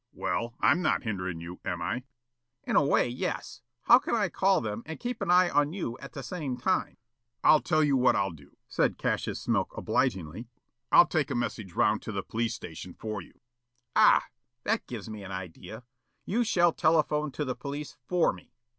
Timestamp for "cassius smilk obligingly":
8.97-10.47